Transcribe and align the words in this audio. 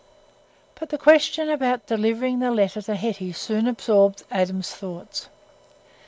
But 0.79 0.89
the 0.89 0.97
question 0.97 1.47
about 1.51 1.85
delivering 1.85 2.39
the 2.39 2.49
letter 2.49 2.81
to 2.81 2.95
Hetty 2.95 3.33
soon 3.33 3.67
absorbed 3.67 4.23
Adam's 4.31 4.73
thoughts. 4.73 5.29